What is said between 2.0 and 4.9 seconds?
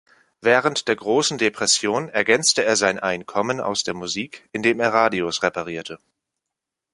ergänzte er sein Einkommen aus der Musik, indem